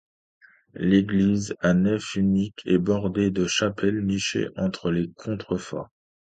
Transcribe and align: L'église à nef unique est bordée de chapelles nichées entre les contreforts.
L'église 0.73 1.55
à 1.59 1.75
nef 1.75 2.15
unique 2.15 2.63
est 2.65 2.79
bordée 2.79 3.29
de 3.29 3.45
chapelles 3.45 4.03
nichées 4.03 4.49
entre 4.55 4.89
les 4.89 5.11
contreforts. 5.15 5.91